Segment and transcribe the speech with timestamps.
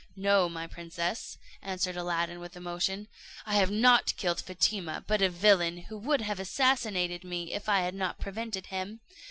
[0.15, 3.07] "No, my princess," answered Aladdin with emotion,
[3.45, 7.81] "I have not killed Fatima, but a villain, who would have assassinated me, if I
[7.81, 9.01] had not prevented him.